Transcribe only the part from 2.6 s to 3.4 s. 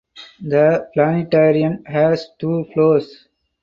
floors.